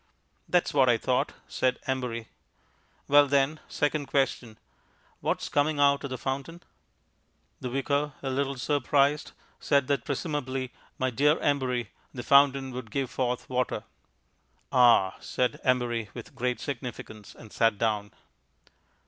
"That's 0.49 0.73
what 0.73 0.89
I 0.89 0.97
thought," 0.97 1.33
said 1.47 1.77
Embury. 1.87 2.27
"Well, 3.07 3.27
then, 3.27 3.59
second 3.67 4.07
question 4.07 4.57
What's 5.19 5.47
coming 5.47 5.79
out 5.79 6.03
of 6.03 6.09
the 6.09 6.17
fountain?" 6.17 6.63
The 7.59 7.69
Vicar, 7.69 8.13
a 8.23 8.31
little 8.31 8.57
surprised, 8.57 9.33
said 9.59 9.85
that 9.89 10.03
presumably, 10.03 10.71
my 10.97 11.11
dear 11.11 11.39
Embury, 11.39 11.91
the 12.15 12.23
fountain 12.23 12.71
would 12.71 12.89
give 12.89 13.11
forth 13.11 13.47
water. 13.47 13.83
"Ah!" 14.71 15.17
said 15.19 15.59
Embury 15.63 16.09
with 16.15 16.33
great 16.33 16.59
significance, 16.59 17.35
and 17.35 17.53
sat 17.53 17.77
down. 17.77 18.11